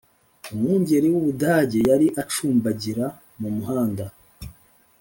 [0.51, 3.05] umwungeri w’ubudage yari acumbagira
[3.41, 4.05] mu muhanda.